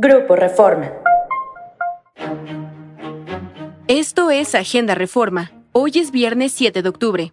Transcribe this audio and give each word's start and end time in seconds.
Grupo 0.00 0.36
Reforma. 0.36 0.92
Esto 3.88 4.30
es 4.30 4.54
Agenda 4.54 4.94
Reforma. 4.94 5.50
Hoy 5.72 5.90
es 5.96 6.12
viernes 6.12 6.52
7 6.52 6.82
de 6.82 6.88
octubre. 6.88 7.32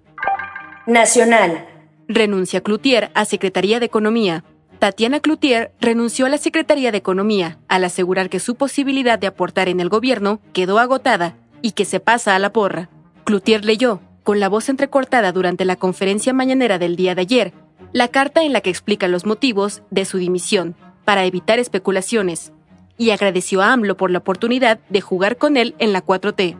Nacional. 0.87 1.67
Renuncia 2.07 2.61
Cloutier 2.61 3.11
a 3.13 3.25
Secretaría 3.25 3.79
de 3.79 3.85
Economía. 3.85 4.43
Tatiana 4.79 5.19
Cloutier 5.19 5.73
renunció 5.79 6.25
a 6.25 6.29
la 6.29 6.39
Secretaría 6.39 6.91
de 6.91 6.97
Economía 6.97 7.59
al 7.67 7.83
asegurar 7.83 8.31
que 8.31 8.39
su 8.39 8.55
posibilidad 8.55 9.19
de 9.19 9.27
aportar 9.27 9.69
en 9.69 9.79
el 9.79 9.89
gobierno 9.89 10.39
quedó 10.51 10.79
agotada 10.79 11.35
y 11.61 11.73
que 11.73 11.85
se 11.85 11.99
pasa 11.99 12.35
a 12.35 12.39
la 12.39 12.51
porra. 12.51 12.89
Cloutier 13.25 13.63
leyó, 13.63 13.99
con 14.23 14.39
la 14.39 14.49
voz 14.49 14.69
entrecortada 14.69 15.31
durante 15.31 15.65
la 15.65 15.75
conferencia 15.75 16.33
mañanera 16.33 16.79
del 16.79 16.95
día 16.95 17.13
de 17.13 17.21
ayer, 17.21 17.53
la 17.93 18.07
carta 18.07 18.43
en 18.43 18.53
la 18.53 18.61
que 18.61 18.71
explica 18.71 19.07
los 19.07 19.23
motivos 19.23 19.83
de 19.91 20.05
su 20.05 20.17
dimisión, 20.17 20.75
para 21.05 21.25
evitar 21.25 21.59
especulaciones, 21.59 22.51
y 22.97 23.11
agradeció 23.11 23.61
a 23.61 23.73
AMLO 23.73 23.97
por 23.97 24.11
la 24.11 24.19
oportunidad 24.19 24.79
de 24.89 25.01
jugar 25.01 25.37
con 25.37 25.57
él 25.57 25.75
en 25.79 25.93
la 25.93 26.05
4T. 26.05 26.57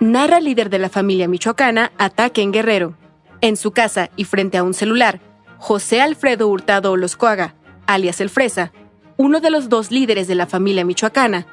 Narra 0.00 0.40
líder 0.40 0.70
de 0.70 0.78
la 0.78 0.88
familia 0.88 1.28
michoacana 1.28 1.92
ataque 1.98 2.42
en 2.42 2.52
Guerrero. 2.52 2.94
En 3.40 3.56
su 3.56 3.70
casa 3.70 4.10
y 4.16 4.24
frente 4.24 4.58
a 4.58 4.62
un 4.62 4.74
celular, 4.74 5.20
José 5.58 6.00
Alfredo 6.00 6.48
Hurtado 6.48 6.92
Oloscoaga, 6.92 7.54
alias 7.86 8.20
El 8.20 8.30
Fresa, 8.30 8.72
uno 9.16 9.40
de 9.40 9.50
los 9.50 9.68
dos 9.68 9.90
líderes 9.90 10.28
de 10.28 10.34
la 10.34 10.46
familia 10.46 10.84
michoacana, 10.84 11.46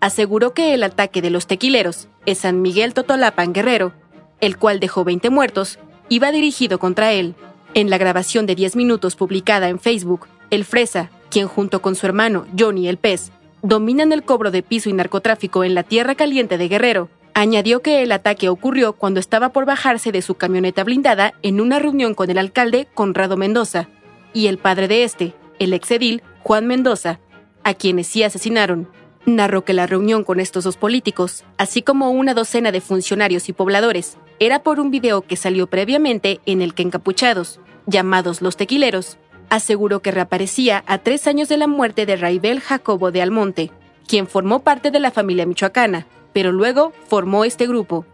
aseguró 0.00 0.54
que 0.54 0.74
el 0.74 0.82
ataque 0.82 1.22
de 1.22 1.30
los 1.30 1.46
tequileros 1.46 2.08
en 2.26 2.36
San 2.36 2.62
Miguel 2.62 2.94
Totolapan 2.94 3.52
Guerrero, 3.52 3.92
el 4.40 4.56
cual 4.56 4.78
dejó 4.80 5.04
20 5.04 5.30
muertos, 5.30 5.78
iba 6.08 6.30
dirigido 6.30 6.78
contra 6.78 7.12
él. 7.12 7.34
En 7.74 7.90
la 7.90 7.98
grabación 7.98 8.46
de 8.46 8.54
10 8.54 8.76
minutos 8.76 9.16
publicada 9.16 9.68
en 9.68 9.78
Facebook, 9.78 10.26
el 10.50 10.64
Fresa, 10.64 11.10
quien 11.30 11.48
junto 11.48 11.82
con 11.82 11.94
su 11.94 12.06
hermano 12.06 12.46
Johnny 12.58 12.88
el 12.88 12.96
Pez 12.96 13.32
dominan 13.62 14.12
el 14.12 14.22
cobro 14.22 14.50
de 14.50 14.62
piso 14.62 14.88
y 14.88 14.92
narcotráfico 14.92 15.64
en 15.64 15.74
la 15.74 15.82
tierra 15.82 16.14
caliente 16.14 16.58
de 16.58 16.68
Guerrero, 16.68 17.08
añadió 17.34 17.82
que 17.82 18.02
el 18.02 18.12
ataque 18.12 18.48
ocurrió 18.48 18.92
cuando 18.94 19.20
estaba 19.20 19.50
por 19.50 19.64
bajarse 19.64 20.12
de 20.12 20.22
su 20.22 20.34
camioneta 20.34 20.84
blindada 20.84 21.34
en 21.42 21.60
una 21.60 21.78
reunión 21.78 22.14
con 22.14 22.30
el 22.30 22.38
alcalde 22.38 22.88
Conrado 22.94 23.36
Mendoza 23.36 23.88
y 24.32 24.46
el 24.46 24.58
padre 24.58 24.88
de 24.88 25.04
este, 25.04 25.34
el 25.58 25.72
exedil 25.72 26.22
Juan 26.42 26.66
Mendoza, 26.66 27.20
a 27.64 27.74
quienes 27.74 28.06
sí 28.06 28.22
asesinaron. 28.22 28.88
Narró 29.26 29.64
que 29.64 29.74
la 29.74 29.86
reunión 29.86 30.24
con 30.24 30.40
estos 30.40 30.64
dos 30.64 30.76
políticos, 30.76 31.44
así 31.58 31.82
como 31.82 32.10
una 32.10 32.34
docena 32.34 32.72
de 32.72 32.80
funcionarios 32.80 33.48
y 33.48 33.52
pobladores, 33.52 34.16
era 34.40 34.62
por 34.62 34.80
un 34.80 34.90
video 34.90 35.22
que 35.22 35.36
salió 35.36 35.66
previamente 35.66 36.40
en 36.46 36.62
el 36.62 36.74
que 36.74 36.82
encapuchados, 36.82 37.60
llamados 37.86 38.40
los 38.40 38.56
tequileros, 38.56 39.18
aseguró 39.50 40.00
que 40.00 40.10
reaparecía 40.10 40.84
a 40.86 40.98
tres 40.98 41.26
años 41.26 41.48
de 41.48 41.56
la 41.56 41.66
muerte 41.66 42.06
de 42.06 42.16
Raibel 42.16 42.60
Jacobo 42.60 43.10
de 43.10 43.22
Almonte, 43.22 43.70
quien 44.06 44.26
formó 44.26 44.60
parte 44.60 44.90
de 44.90 45.00
la 45.00 45.10
familia 45.10 45.46
michoacana, 45.46 46.06
pero 46.32 46.52
luego 46.52 46.92
formó 47.08 47.44
este 47.44 47.66
grupo. 47.66 48.06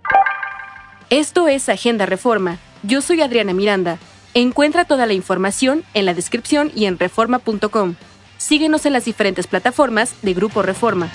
Esto 1.10 1.48
es 1.48 1.68
Agenda 1.68 2.06
Reforma. 2.06 2.58
Yo 2.82 3.02
soy 3.02 3.20
Adriana 3.20 3.52
Miranda. 3.52 3.98
Encuentra 4.34 4.84
toda 4.84 5.06
la 5.06 5.12
información 5.12 5.84
en 5.94 6.06
la 6.06 6.14
descripción 6.14 6.72
y 6.74 6.86
en 6.86 6.98
reforma.com. 6.98 7.94
Síguenos 8.36 8.84
en 8.84 8.92
las 8.92 9.04
diferentes 9.04 9.46
plataformas 9.46 10.14
de 10.22 10.34
Grupo 10.34 10.62
Reforma. 10.62 11.10